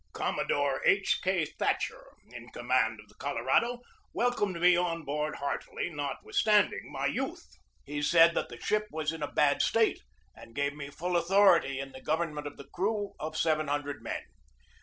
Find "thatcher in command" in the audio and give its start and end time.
1.45-2.99